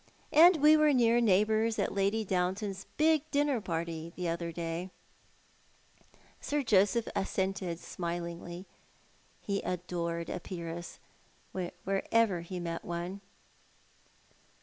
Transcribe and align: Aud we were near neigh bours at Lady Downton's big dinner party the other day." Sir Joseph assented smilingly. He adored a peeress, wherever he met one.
Aud 0.33 0.55
we 0.55 0.75
were 0.75 0.93
near 0.93 1.21
neigh 1.21 1.43
bours 1.45 1.77
at 1.77 1.93
Lady 1.93 2.25
Downton's 2.25 2.87
big 2.97 3.29
dinner 3.29 3.61
party 3.61 4.11
the 4.15 4.27
other 4.29 4.51
day." 4.51 4.89
Sir 6.39 6.63
Joseph 6.63 7.07
assented 7.15 7.77
smilingly. 7.79 8.65
He 9.41 9.61
adored 9.61 10.27
a 10.31 10.39
peeress, 10.39 10.97
wherever 11.53 12.41
he 12.41 12.59
met 12.59 12.83
one. 12.83 13.21